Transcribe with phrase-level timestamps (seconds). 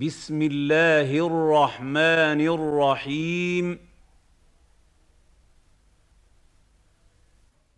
[0.00, 3.88] بسم الله الرحمن الرحيم.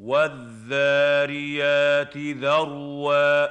[0.00, 3.46] والذاريات ذروا.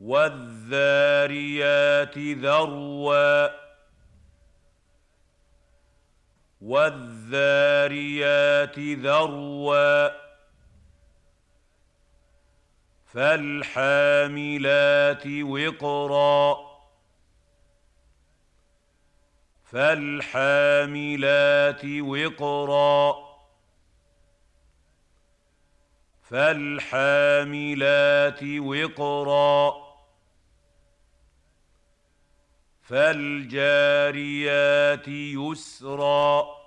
[0.00, 3.48] والذاريات ذروا.
[6.60, 10.33] والذاريات ذروا.
[13.14, 16.56] فالحاملات وقرا.
[19.72, 23.14] فالحاملات وقرا.
[26.30, 29.74] فالحاملات وقرا.
[32.82, 36.63] فالجاريات يسرا.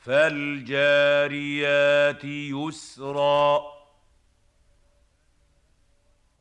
[0.00, 3.62] فالجاريات يسرا.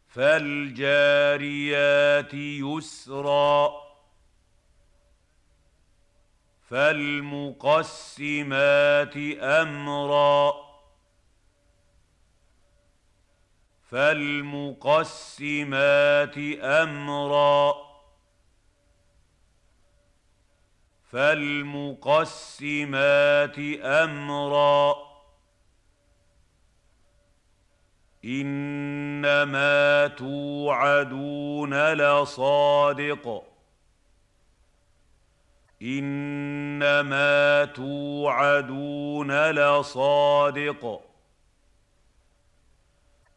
[0.08, 3.72] فالجاريات يسرا.
[6.70, 10.54] فالمقسمات أمرا.
[13.92, 17.89] فالمقسمات أمرا.
[21.12, 22.26] فالمقسمات
[23.84, 24.96] أمرا.
[28.26, 33.44] إنما توعدون لصادق.
[35.82, 41.02] إنما توعدون لصادق.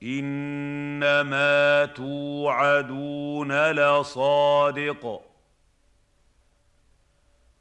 [0.02, 5.31] إنما توعدون لصادق.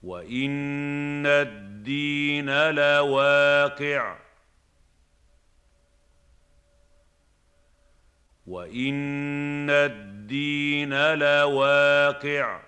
[0.03, 4.17] وان الدين لواقع
[8.47, 12.61] وان الدين لواقع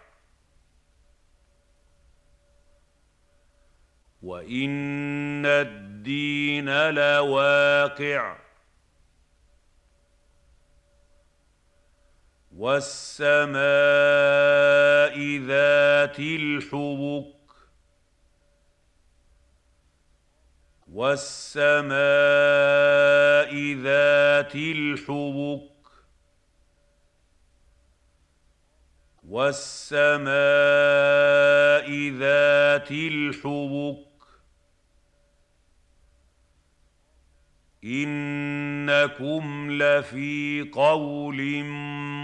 [4.24, 8.43] وان الدين لواقع
[12.58, 13.58] والسماء
[15.38, 17.34] ذات الحبك
[20.94, 21.94] والسماء
[23.74, 25.74] ذات الحبك
[29.30, 30.30] والسماء
[32.10, 34.13] ذات الحبك
[37.84, 41.64] إنكم لفي قول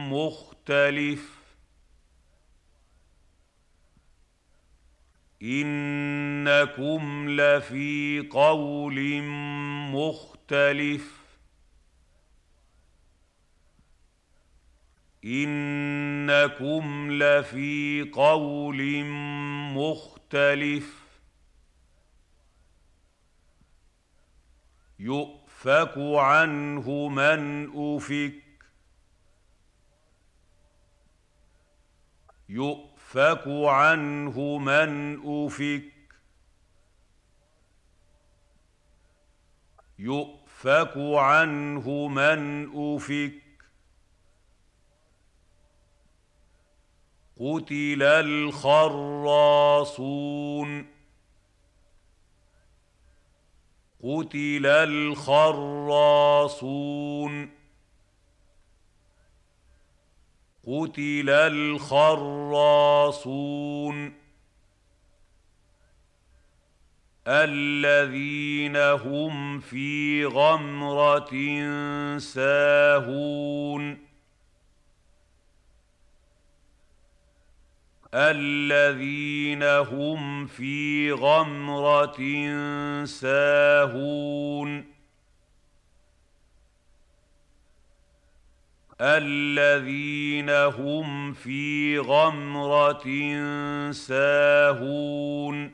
[0.10, 1.40] مختلف.
[5.44, 9.22] إنكم لفي قول
[9.92, 11.20] مختلف.
[15.26, 19.04] إنكم لفي قول
[19.74, 21.00] مختلف.
[25.60, 28.34] يؤفك عنه من افك
[32.50, 35.84] يؤفك عنه من افك
[40.00, 43.34] يؤفك عنه من افك
[47.40, 49.40] قتل الخراصون
[54.04, 55.90] قتل الخراصون
[60.68, 62.60] قتل الخراصون
[67.28, 71.30] الذين هم في غمره
[72.18, 74.09] ساهون
[78.14, 82.18] الذين هم في غمرة
[83.06, 84.86] ساهون.
[89.02, 93.06] الذين هم في غمرة
[93.92, 95.72] ساهون.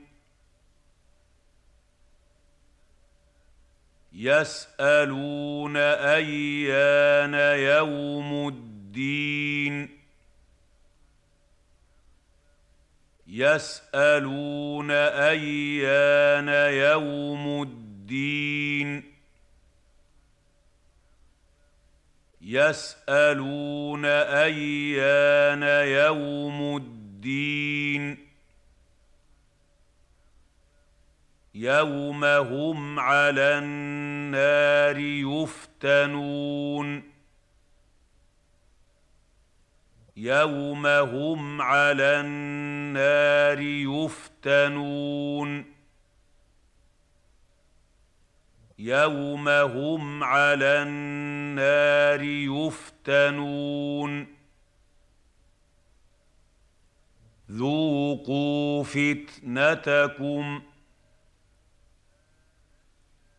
[4.14, 10.05] يسألون أيان يوم الدين.
[13.36, 19.04] يسألون أيان يوم الدين.
[22.42, 28.18] يسألون أيان يوم الدين.
[31.56, 37.04] يوم هم على النار يفتنون.
[40.18, 42.75] يوم هم على النار
[43.60, 45.66] يفتنون.
[48.80, 54.28] يوم هم على النار يفتنون.
[57.52, 60.62] ذوقوا فتنتكم.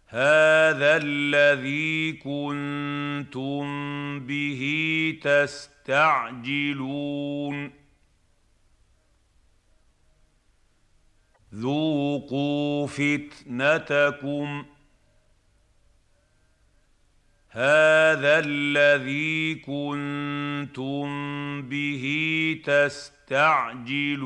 [0.07, 3.67] هذا الذي كنتم
[4.21, 4.63] به
[5.23, 7.86] تستعجلون.
[11.57, 14.65] ذوقوا فتنتكم
[17.51, 21.07] هذا الذي كنتم
[21.63, 22.05] به
[22.65, 24.17] تستعجلون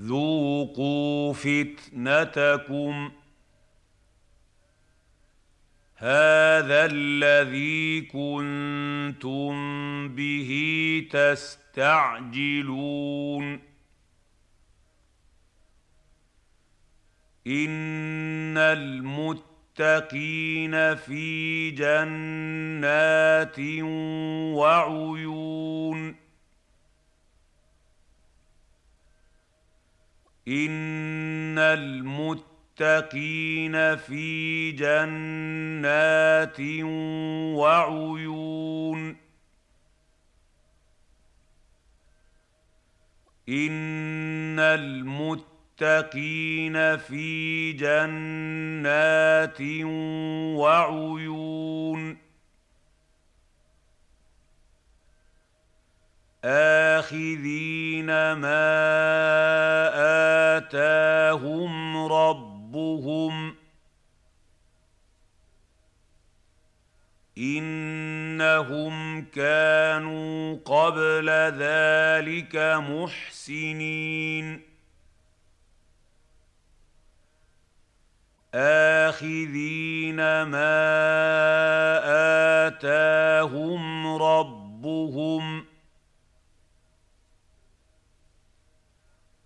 [0.00, 3.10] ذوقوا فتنتكم
[6.02, 9.52] هذا الذي كنتم
[10.08, 10.50] به
[11.10, 12.40] تستعجلون.
[17.46, 19.14] إن المتقين
[20.96, 23.58] في جنات
[24.56, 26.16] وعيون.
[30.48, 32.49] إن المتقين
[33.96, 36.60] في جنات
[37.60, 39.16] وعيون
[43.48, 45.50] ان المتقين
[45.80, 49.60] المتقين في جنات
[50.60, 52.16] وعيون
[56.44, 58.70] اخذين ما
[60.56, 62.06] اتاهم
[62.70, 63.54] ربهم
[67.38, 71.28] انهم كانوا قبل
[71.58, 72.56] ذلك
[72.88, 74.62] محسنين
[78.54, 80.80] اخذين ما
[82.66, 85.69] اتاهم ربهم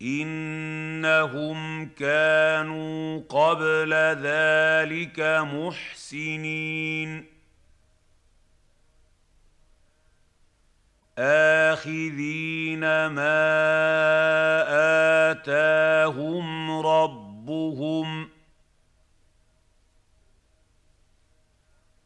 [0.05, 3.93] انهم كانوا قبل
[4.23, 5.21] ذلك
[5.53, 7.27] محسنين
[11.19, 13.45] اخذين ما
[15.31, 18.29] اتاهم ربهم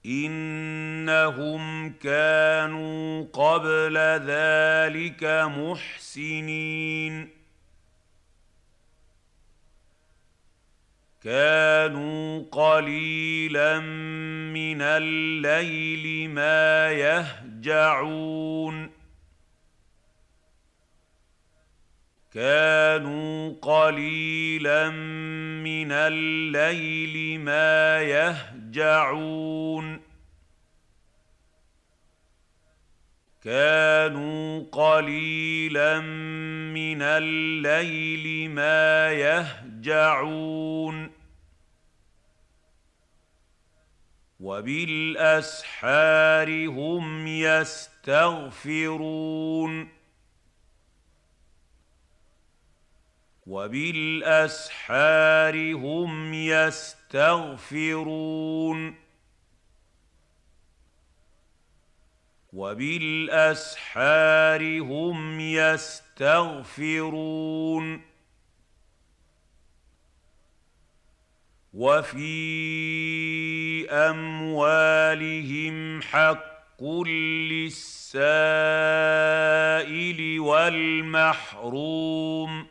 [0.07, 3.97] انهم كانوا قبل
[4.27, 5.25] ذلك
[5.59, 7.38] محسنين
[11.25, 13.81] كانوا قليلا
[14.51, 18.91] من الليل ما يهجعون.
[22.35, 24.91] كانوا قليلا
[25.61, 30.01] من الليل ما يهجعون.
[33.45, 36.01] كانوا قليلا
[36.71, 39.68] من الليل ما يهجعون.
[44.41, 49.89] وبالأسحار هم يستغفرون.
[53.47, 54.75] وبالأسحار
[55.75, 58.95] هم يستغفرون.
[62.53, 68.08] وبالأسحار هم يستغفرون.
[71.79, 72.31] وفي
[73.91, 78.21] أموالهم حق للسائل
[80.41, 82.67] والمحروم.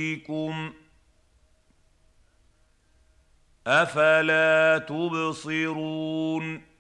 [3.66, 6.74] أفلا تبصرون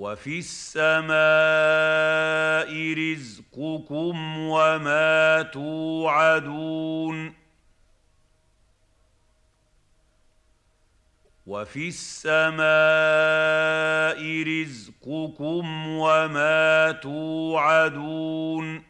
[0.00, 1.10] وفي السماء
[2.94, 7.34] رزقكم وما توعدون
[11.46, 12.60] وفي السماء
[14.42, 18.89] رزقكم وما توعدون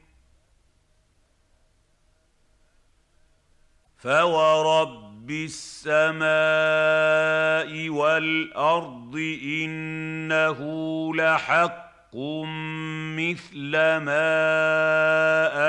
[4.01, 6.29] فورب السماء
[7.89, 10.59] والارض انه
[11.15, 12.15] لحق
[13.17, 14.27] مثل ما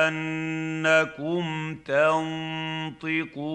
[0.09, 3.51] انكم تنطقون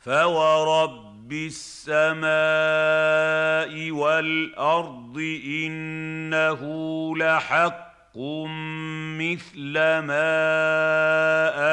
[0.00, 2.30] فورب السماء
[3.90, 6.62] والارض انه
[7.16, 10.28] لحق مثل ما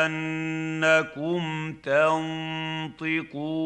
[0.06, 3.62] انكم تنطقون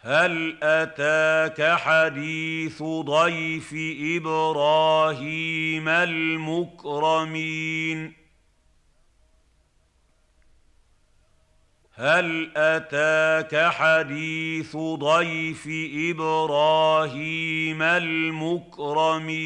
[0.00, 3.74] هل اتاك حديث ضيف
[4.16, 7.48] إبراهيم المكرمين
[11.98, 15.68] هل أتاك حديث ضيف
[16.10, 19.38] إبراهيم المكرمين؟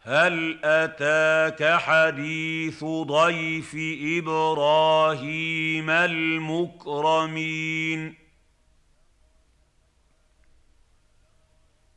[0.00, 3.76] هل أتاك حديث ضيف
[4.18, 7.42] إبراهيم المكرمين؟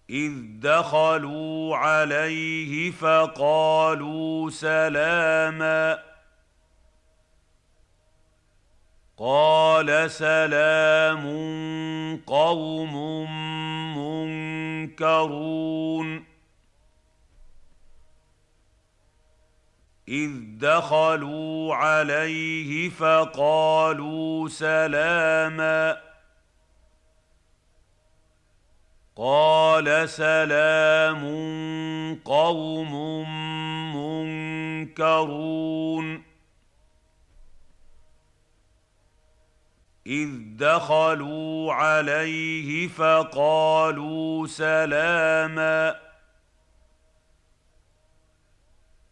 [0.10, 6.00] إذ دخلوا عليه فقالوا سلاما.
[9.18, 11.26] قال سلام
[12.28, 13.26] قوم
[14.88, 16.26] منكرون.
[20.08, 26.15] إذ دخلوا عليه فقالوا سلاما.
[29.18, 31.24] قال سلام
[32.26, 32.94] قوم
[34.86, 36.24] منكرون.
[40.08, 45.96] إذ دخلوا عليه فقالوا سلاما.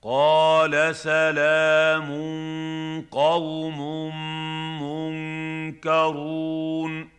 [0.02, 2.10] قال سلام
[3.12, 3.80] قوم
[5.74, 7.13] منكرون.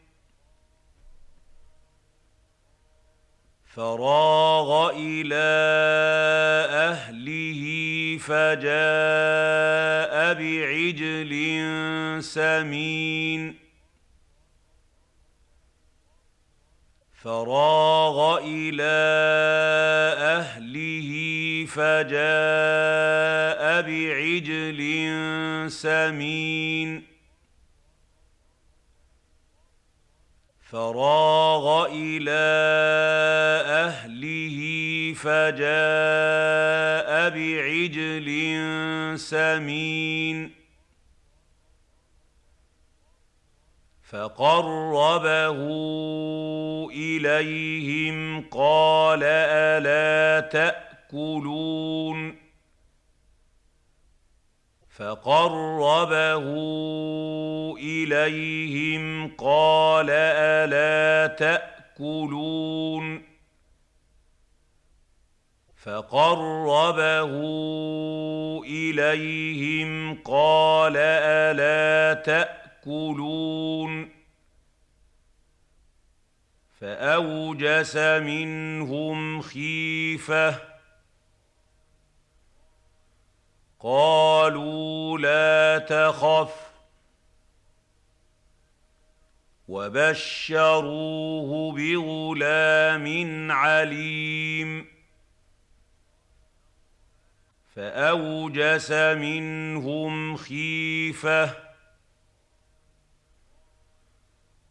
[3.75, 5.51] فراغ إلى
[6.71, 7.63] أهله
[8.19, 8.75] فجاء
[10.35, 11.33] بعجل
[12.23, 13.55] سمين.
[17.23, 18.97] فراغ إلى
[20.39, 21.11] أهله
[21.67, 22.23] فجاء
[23.83, 24.81] بعجل
[25.71, 27.14] سمين.
[30.75, 32.45] فراغ إلى
[33.87, 34.59] أهله
[35.15, 35.51] فجاء
[37.31, 38.29] بعجل
[39.19, 40.51] سمين
[44.11, 45.59] فقربه
[46.91, 52.44] إليهم قال ألا تأكلون
[54.97, 56.47] فقربه
[57.79, 63.23] إليهم قال ألا تأكلون؟
[65.83, 67.33] فقربه
[68.65, 74.11] إليهم قال ألا تأكلون؟
[76.81, 80.74] فأوجس منهم خيفة
[83.85, 86.73] قالوا لا تخف
[89.69, 93.07] وبشروه بغلام
[93.53, 94.87] عليم
[97.75, 101.55] فأوجس منهم خيفة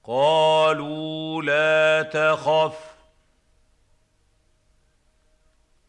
[0.04, 2.93] قالوا لا تخف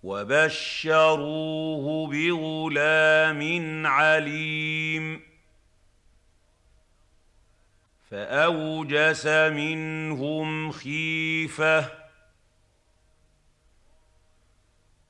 [0.05, 5.23] وبشروه بغلام عليم.
[8.11, 11.91] فأوجس منهم خيفة.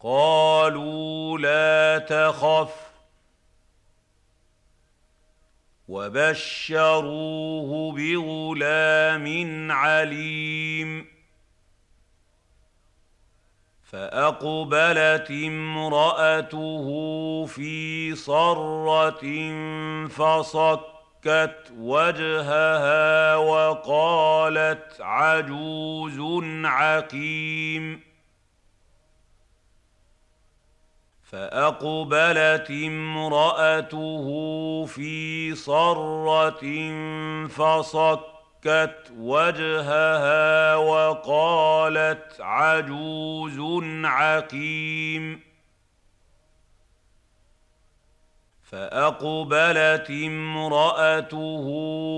[0.01, 2.91] قالوا لا تخف.
[5.89, 11.13] وبشروه بغلام عليم.
[13.95, 16.87] فأقبلت امرأته
[17.47, 19.25] في صرة
[20.09, 26.19] فصكت وجهها وقالت عجوز
[26.65, 28.01] عقيم.
[31.23, 34.27] فأقبلت امرأته
[34.85, 36.65] في صرة
[37.49, 38.34] فصكت
[39.18, 45.40] وجهها وقالت عجوز عقيم.
[48.62, 51.66] فأقبلت امرأته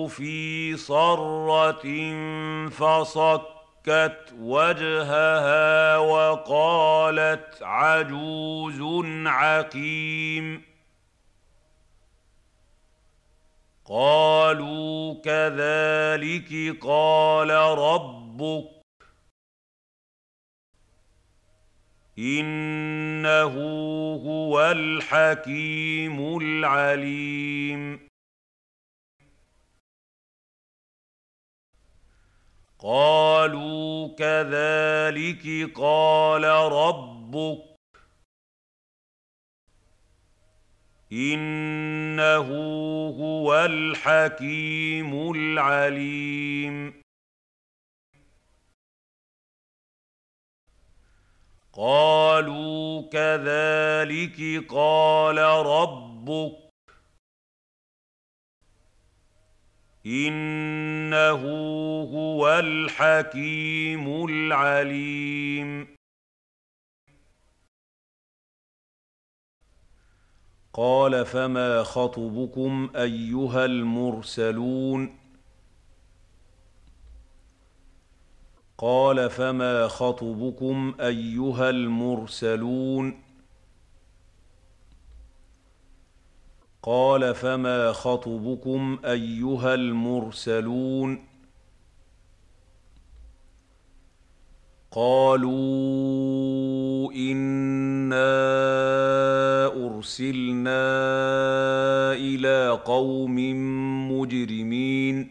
[0.07, 1.83] في صرة
[2.69, 8.81] فصكت وَجْهَهَا وَقَالَتْ عَجُوزٌ
[9.27, 10.76] عَقِيمٌ.
[13.89, 18.71] قالوا كذلك قال ربك
[22.19, 23.55] إنه
[24.27, 28.09] هو الحكيم العليم.
[32.79, 37.76] قالوا كذلك قال ربك
[41.13, 42.49] إنه
[43.09, 47.03] هو الحكيم العليم.
[51.73, 56.67] قالوا كذلك قال ربك.
[60.07, 61.43] إنه
[62.15, 65.96] هو الحكيم العليم.
[70.77, 75.17] قال فما خطبكم أيها المرسلون
[78.79, 83.23] قال فما خطبكم أيها المرسلون
[86.83, 91.36] قال فما خطبكم أيها المرسلون
[94.97, 95.53] قالوا
[97.13, 98.37] انا
[99.87, 100.83] ارسلنا
[102.13, 103.37] إلى قوم
[104.13, 105.29] مجرمين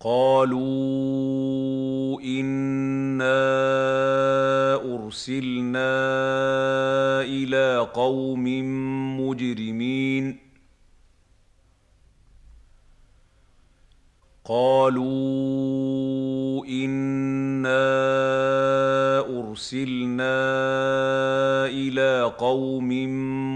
[0.00, 0.60] قالوا
[2.20, 3.40] انا
[4.94, 5.90] ارسلنا
[7.22, 8.44] إلى قوم
[9.20, 10.49] مجرمين
[14.50, 15.46] قالوا
[16.66, 17.78] انا
[19.20, 20.36] ارسلنا
[21.66, 22.88] إلى قوم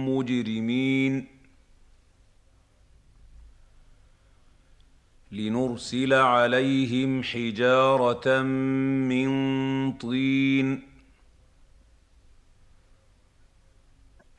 [0.09, 1.27] مجرمين
[5.33, 9.29] لنرسل عليهم حجاره من
[9.93, 10.83] طين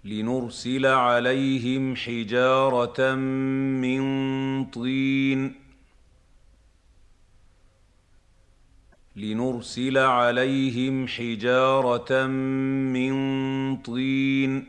[0.03, 4.05] لنرسل عليهم حجاره من
[4.65, 5.64] طين
[9.15, 14.67] لنرسل عليهم حجارة من طين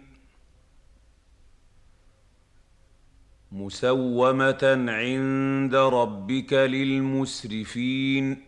[3.52, 8.42] مسومة عند ربك للمسرفين.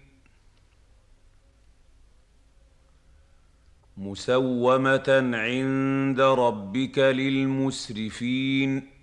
[3.96, 8.97] مسومة عند ربك للمسرفين.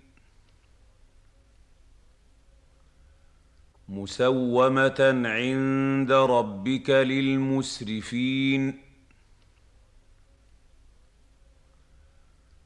[3.88, 8.78] مسومة عند ربك للمسرفين.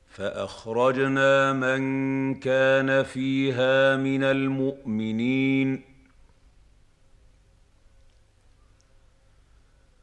[0.09, 5.83] فأخرجنا من كان فيها من المؤمنين.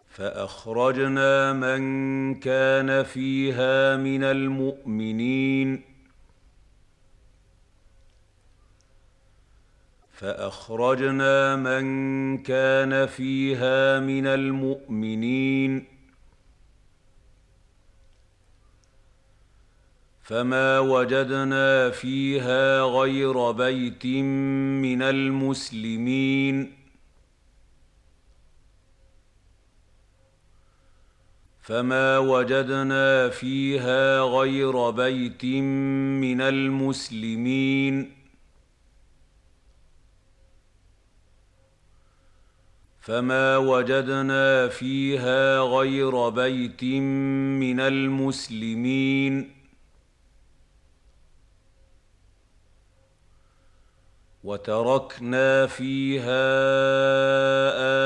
[0.10, 5.97] فأخرجنا من كان فيها من المؤمنين.
[10.18, 15.88] فأخرجنا من كان فيها من المؤمنين.
[20.22, 26.78] فما وجدنا فيها غير بيت من المسلمين.
[31.62, 38.17] فما وجدنا فيها غير بيت من المسلمين.
[43.08, 49.52] فما وجدنا فيها غير بيت من المسلمين
[54.44, 56.48] وتركنا فيها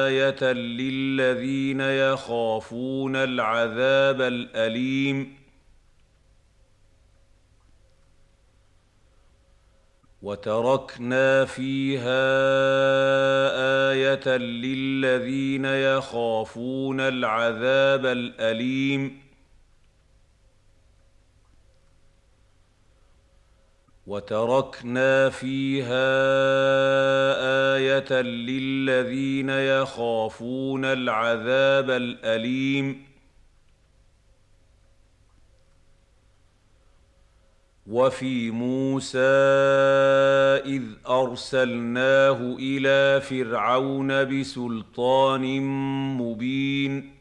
[0.07, 5.40] إيه للذين يخافون العذاب الاليم
[10.21, 12.21] وتركنا فيها
[13.91, 19.21] آية للذين يخافون العذاب الأليم.
[24.07, 26.11] وتركنا فيها
[27.75, 33.10] آية للذين يخافون العذاب الأليم.
[37.87, 39.19] وفي موسى
[40.65, 45.59] إذ أرسلناه إلى فرعون بسلطان
[46.17, 47.11] مبين.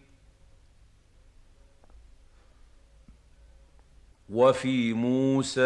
[4.30, 5.60] وفي موسى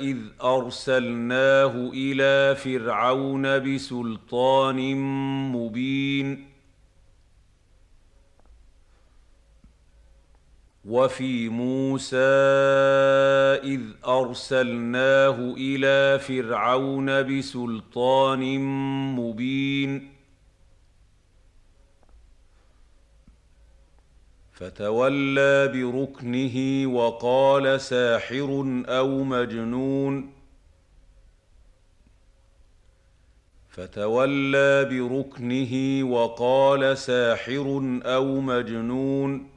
[0.00, 4.96] إذ أرسلناه إلى فرعون بسلطان
[5.52, 6.51] مبين.
[10.84, 12.16] وفي موسى
[13.62, 18.58] إذ أرسلناه إلى فرعون بسلطان
[19.16, 20.12] مبين.
[24.52, 30.32] فتولى بركنه وقال ساحر أو مجنون.
[33.68, 39.51] فتولى بركنه وقال ساحر أو مجنون.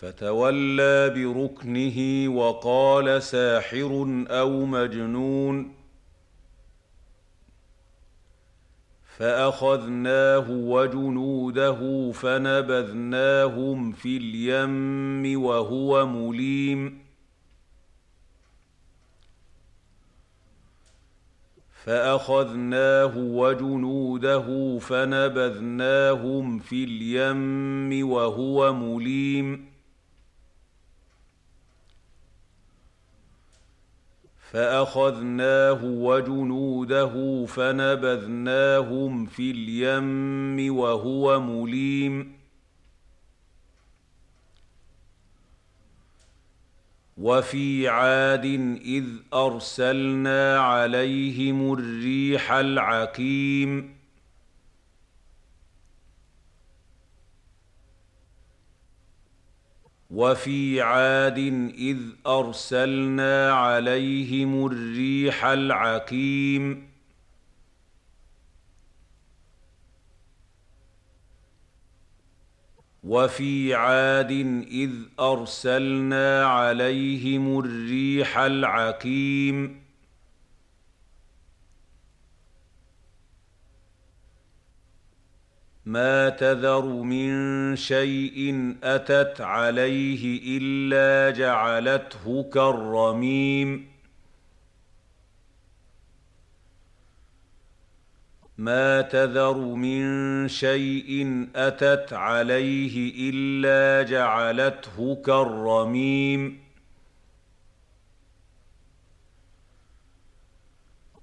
[0.00, 5.72] فتولى بركنه وقال ساحر أو مجنون.
[9.04, 16.98] فأخذناه وجنوده فنبذناهم في اليم وهو مليم.
[21.84, 29.69] فأخذناه وجنوده فنبذناهم في اليم وهو مليم.
[34.52, 42.32] فأخذناه وجنوده فنبذناهم في اليم وهو مليم.
[47.16, 48.44] وفي عاد
[48.84, 53.99] إذ أرسلنا عليهم الريح العقيم.
[60.10, 61.38] وفي عاد
[61.78, 66.90] إذ أرسلنا عليهم الريح العقيم.
[73.04, 74.30] وفي عاد
[74.70, 79.79] إذ أرسلنا عليهم الريح العقيم.
[85.90, 93.86] ما تذر من شيء أتت عليه إلا جعلته كالرميم.
[98.58, 106.69] ما تذر من شيء أتت عليه إلا جعلته كالرميم.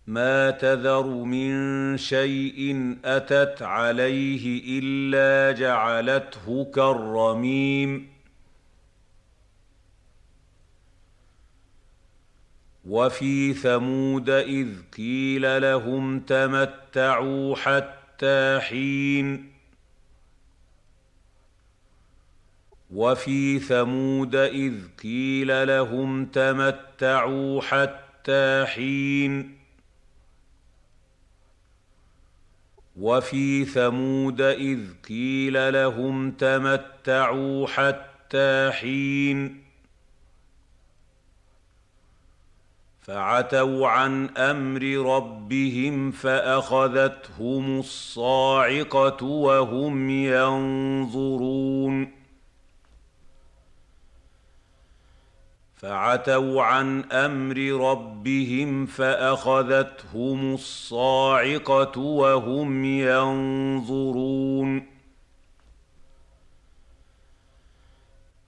[0.07, 8.07] ما تذر من شيء أتت عليه إلا جعلته كالرميم.
[12.85, 19.51] وفي ثمود إذ قيل لهم تمتعوا حتى حين.
[22.91, 29.56] وفي ثمود إذ قيل لهم تمتعوا حتى حين.
[32.99, 34.79] وفي ثمود إذ
[35.09, 39.63] قيل لهم تمتعوا حتى حين
[43.01, 44.83] فعتوا عن أمر
[45.15, 52.16] ربهم فأخذتهم الصاعقة وهم ينظرون
[55.77, 57.57] فعتوا عن أمر
[57.91, 64.87] ربهم فأخذتهم الصاعقة وهم ينظرون.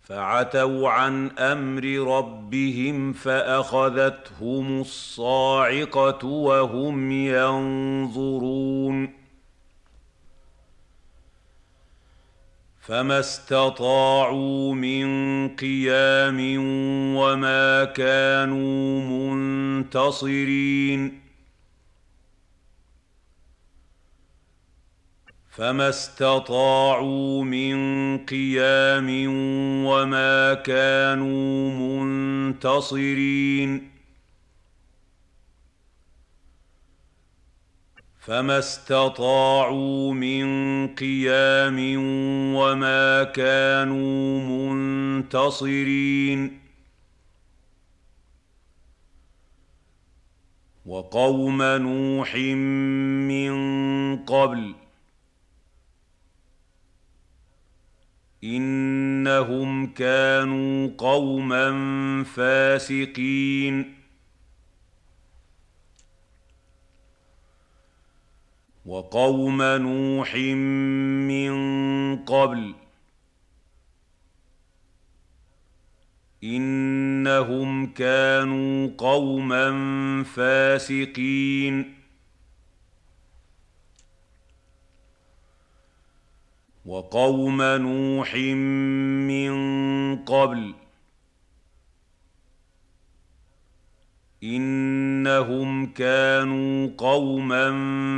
[0.04, 1.84] فعتوا عن أمر
[2.18, 9.19] ربهم فأخذتهم الصاعقة وهم ينظرون.
[12.90, 15.08] فما استطاعوا من
[15.56, 16.38] قيام
[17.16, 19.02] وما كانوا
[19.76, 21.22] منتصرين
[25.50, 27.78] فما استطاعوا من
[28.18, 29.26] قيام
[29.86, 31.72] وما كانوا
[32.42, 33.99] منتصرين
[38.30, 40.48] فما استطاعوا من
[40.88, 41.78] قيام
[42.56, 44.42] وما كانوا
[45.14, 46.60] منتصرين
[50.86, 52.36] وقوم نوح
[53.26, 53.54] من
[54.18, 54.76] قبل
[58.44, 61.74] انهم كانوا قوما
[62.24, 63.99] فاسقين
[68.90, 70.36] وقوم نوح
[71.30, 71.54] من
[72.26, 72.76] قبل
[76.44, 79.74] إنهم كانوا قوما
[80.24, 81.96] فاسقين.
[86.86, 88.36] وقوم نوح
[89.30, 89.54] من
[90.16, 90.74] قبل
[94.44, 97.74] إنهم كانوا قوما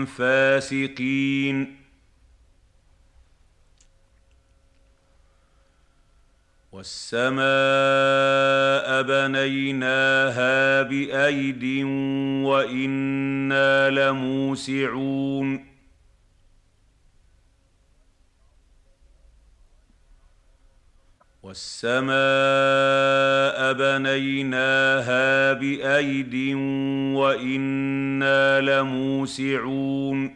[0.05, 1.81] فاسقين.
[6.71, 7.41] والسماء
[9.01, 11.63] بنيناها بأيد
[12.45, 15.70] وإنا لموسعون.
[21.51, 22.13] والسماء
[23.73, 26.55] بنيناها بأيد
[27.15, 30.35] وإنا لموسعون.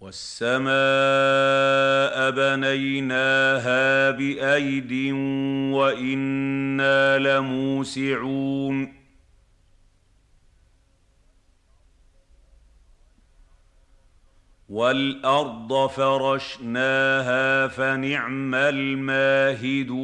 [0.00, 0.70] والسماء
[2.30, 4.92] بنيناها بأيد
[5.72, 8.97] وإنا لموسعون.
[14.68, 19.98] والأرض فرشناها فنعم الماهدون.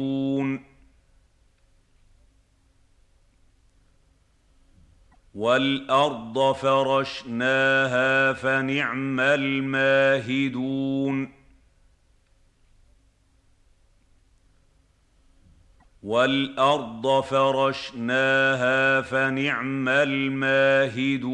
[5.35, 10.65] والأرض فرشناها فنعم الماهدون.
[16.03, 21.25] والأرض فرشناها فنعم الماهدون.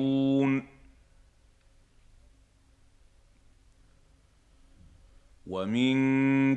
[5.51, 5.95] ومن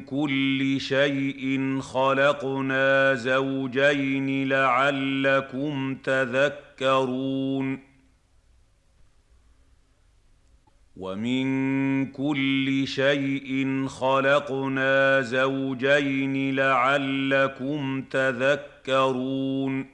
[0.04, 7.78] كل شيء خلقنا زوجين لعلكم تذكرون
[10.96, 11.46] ومن
[12.07, 19.93] كل شيء خلقنا زوجين لعلكم تذكرون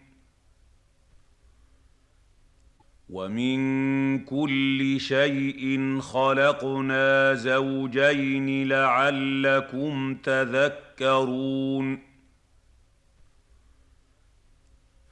[3.10, 11.98] ومن كل شيء خلقنا زوجين لعلكم تذكرون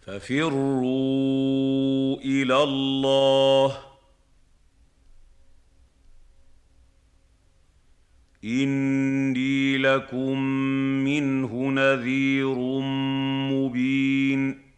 [0.01, 1.37] ففروا
[2.21, 3.79] إلى الله
[8.45, 10.39] اني لكم
[11.05, 12.59] منه نذير
[13.53, 14.69] مبين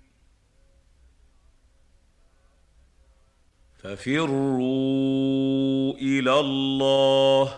[3.90, 7.54] ففروا إلى الله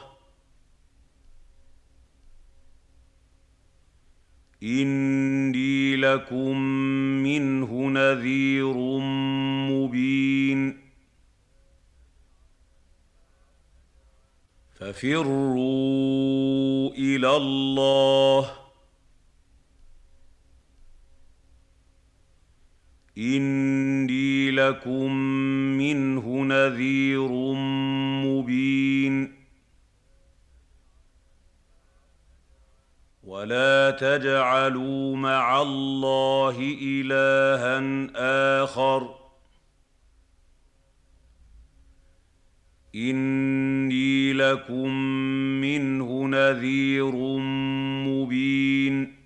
[5.97, 6.59] لكم
[7.23, 8.77] منه نذير
[9.71, 10.79] مبين
[14.75, 16.11] ففروا
[16.95, 18.62] إلى الله
[23.19, 25.13] إني لكم
[25.79, 27.29] منه نذير
[28.25, 29.35] مبين.
[33.25, 37.83] ولا تجعلوا مع الله إلها
[38.63, 39.15] آخر.
[42.95, 44.91] إني لكم
[45.61, 47.13] منه نذير
[48.07, 49.22] مبين.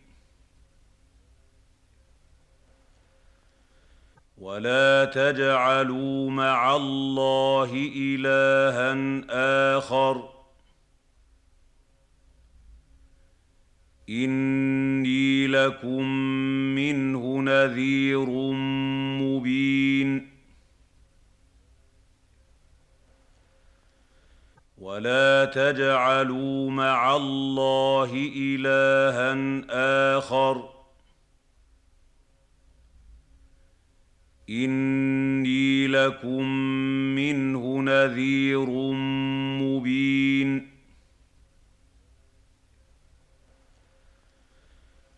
[4.46, 8.94] ولا تجعلوا مع الله الها
[9.78, 10.28] اخر
[14.09, 16.02] اني لكم
[16.74, 18.30] منه نذير
[19.20, 20.30] مبين
[24.78, 30.75] ولا تجعلوا مع الله الها اخر
[34.50, 36.44] إني لكم
[37.14, 38.66] منه نذير
[39.62, 40.76] مبين.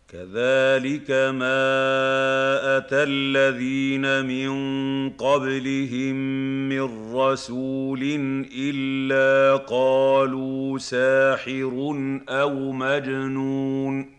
[0.07, 6.15] كذلك ما أتى الذين من قبلهم
[6.69, 8.01] من رسول
[8.57, 11.95] إلا قالوا ساحر
[12.29, 14.18] أو مجنون.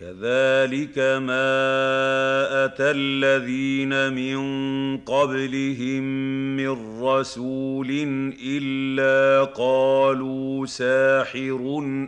[0.00, 4.40] كذلك ما اتى الذين من
[4.98, 6.02] قبلهم
[6.56, 7.90] من رسول
[8.44, 11.58] الا قالوا ساحر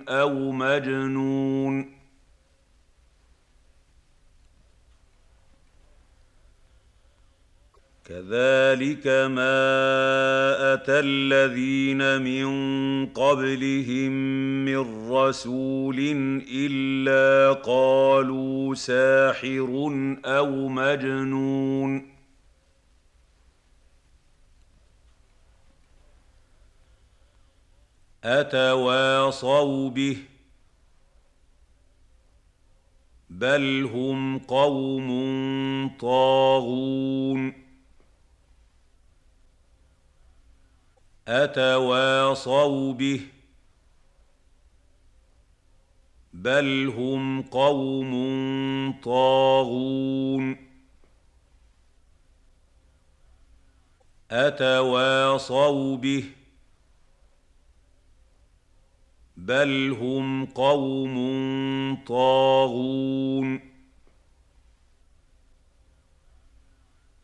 [0.09, 2.02] أو مجنون
[8.05, 9.63] كذلك ما
[10.75, 14.13] اتى الذين من قبلهم
[14.65, 15.99] من رسول
[16.53, 19.71] الا قالوا ساحر
[20.25, 22.13] أو مجنون
[28.25, 30.17] اتواصوا به
[33.31, 35.09] بل هم قوم
[36.01, 37.62] طاغون
[41.29, 43.21] أتواصوا به
[46.35, 48.13] بل هم قوم
[49.01, 50.57] طاغون
[54.31, 56.25] أتواصوا به
[59.37, 61.17] بل هم قوم
[62.05, 63.72] طاغون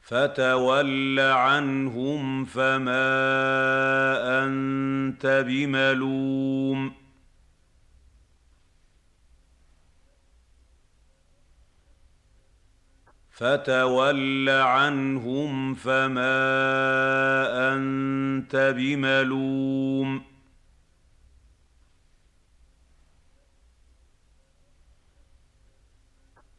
[0.08, 3.08] فتول عنهم فما
[4.44, 6.92] أنت بملوم.
[13.30, 16.38] فتول عنهم فما
[17.74, 20.22] أنت بملوم.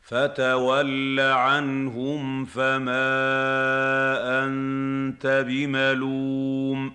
[0.10, 3.06] فتول عنهم فما
[4.46, 6.94] أنت بملوم.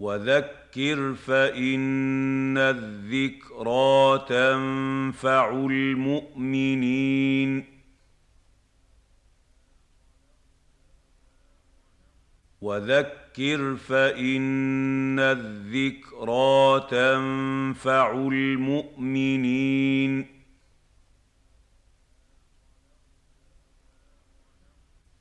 [0.00, 7.00] وذكر فإن الذكرى تنفع المؤمنين.
[12.60, 13.19] وذكر
[13.76, 20.26] فإن الذكرى تنفع المؤمنين.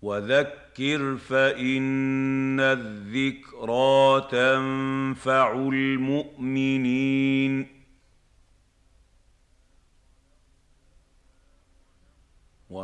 [0.01, 7.78] وذكر فإن الذكرى تنفع المؤمنين.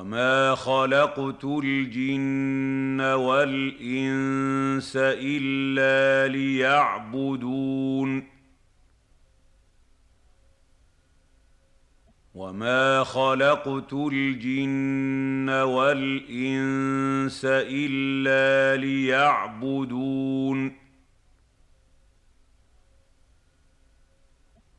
[0.05, 8.23] وما خلقت الجن والانس الا ليعبدون
[12.35, 20.71] وما خلقت الجن والانس الا ليعبدون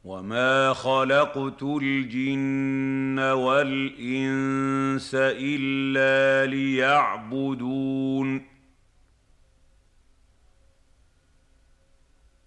[0.06, 8.42] وما خلقت الجن والانس الا ليعبدون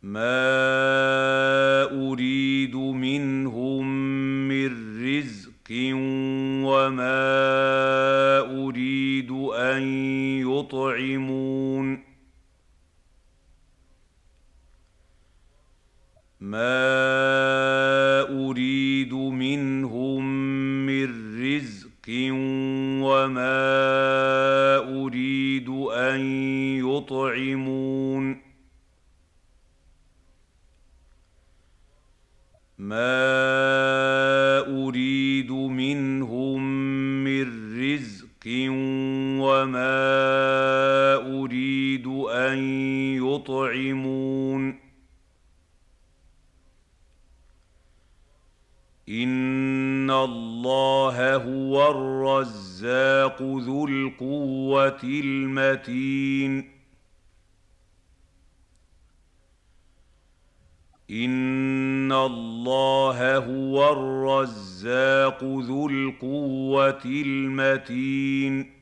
[0.03, 0.43] ما
[1.83, 3.87] اريد منهم
[4.47, 4.69] من
[5.03, 5.71] رزق
[6.63, 7.19] وما
[8.39, 9.83] اريد ان
[10.47, 12.08] يطعمون
[16.49, 20.23] ما اريد منهم
[20.85, 21.05] من
[21.41, 22.07] رزق
[23.05, 23.59] وما
[24.77, 26.19] اريد ان
[26.85, 28.41] يطعمون
[32.77, 33.28] ما
[55.87, 56.79] المتين
[61.09, 68.73] إن الله هو الرزاق ذو القوة المتين.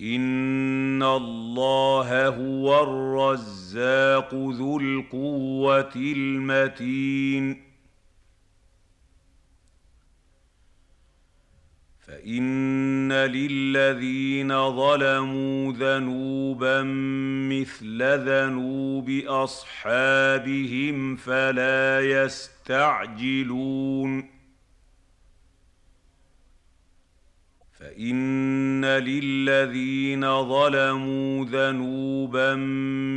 [0.00, 7.67] إن الله هو الرزاق ذو القوة المتين.
[12.28, 16.82] فان للذين ظلموا ذنوبا
[17.52, 23.58] مثل ذنوب اصحابهم فلا يستعجلون
[27.80, 32.54] فان للذين ظلموا ذنوبا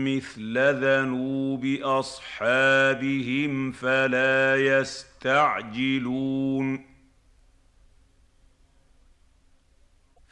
[0.07, 6.11] مثل ذنوب اصحابهم فلا يستعجلون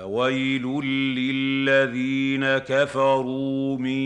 [0.00, 0.66] فويل
[1.14, 4.02] للذين كفروا من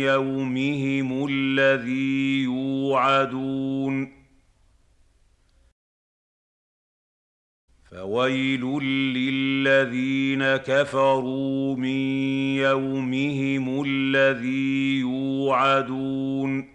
[0.00, 4.12] يومهم الذي يوعدون
[7.90, 8.64] فويل
[9.14, 12.00] للذين كفروا من
[12.56, 16.71] يومهم الذي يوعدون